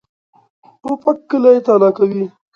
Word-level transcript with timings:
توپک 0.81 1.17
کلی 1.29 1.57
تالا 1.65 1.89
کوي. 1.97 2.23